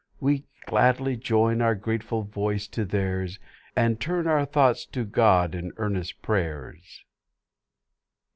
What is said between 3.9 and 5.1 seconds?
turn our thoughts to